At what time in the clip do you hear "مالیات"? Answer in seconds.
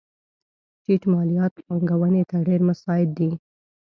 1.13-1.53